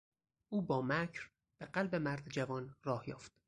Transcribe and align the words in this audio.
او 0.49 0.61
با 0.61 0.81
مکر 0.81 1.29
به 1.59 1.65
قلب 1.65 1.95
مرد 1.95 2.29
جوان 2.29 2.75
راه 2.83 3.09
یافت. 3.09 3.31